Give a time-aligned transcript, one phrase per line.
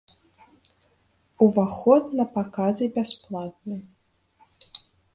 [1.47, 3.77] Уваход на паказы бясплатны.